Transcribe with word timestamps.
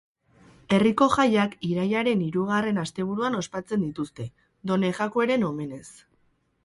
Herriko 0.75 1.07
jaiak 1.15 1.53
irailaren 1.67 2.23
hirugarren 2.27 2.81
asteburuan 2.85 3.37
ospatzen 3.43 3.87
dituzte, 3.89 4.27
Done 4.73 4.91
Jakueren 5.01 5.47
omenez. 5.51 5.85